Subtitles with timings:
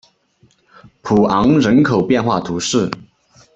[1.03, 2.89] 普昂人口变化图示